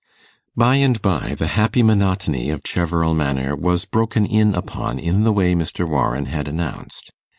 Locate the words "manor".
3.15-3.55